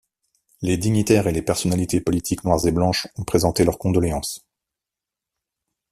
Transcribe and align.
Les 0.63 0.77
dignitaires 0.79 1.27
et 1.27 1.31
les 1.31 1.43
personnalités 1.43 2.01
politiques 2.01 2.43
noires 2.43 2.65
et 2.65 2.71
blanches 2.71 3.05
ont 3.17 3.23
présenté 3.23 3.63
leurs 3.63 3.77
condoléances. 3.77 4.43